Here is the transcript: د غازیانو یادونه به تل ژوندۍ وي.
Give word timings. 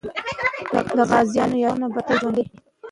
د 0.97 0.99
غازیانو 1.09 1.61
یادونه 1.63 1.87
به 1.93 2.01
تل 2.05 2.15
ژوندۍ 2.21 2.43
وي. 2.45 2.53